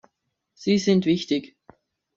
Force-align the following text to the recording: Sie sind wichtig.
Sie 0.55 0.79
sind 0.79 1.05
wichtig. 1.05 1.55